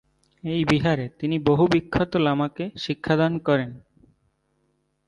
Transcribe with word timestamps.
এই 0.43 0.61
বিহারে 0.65 1.05
তিনি 1.19 1.35
বহু 1.39 1.63
বিখ্যাত 1.67 2.11
লামাকে 2.17 2.65
শিক্ষাদান 2.77 3.33
করেন। 3.39 3.71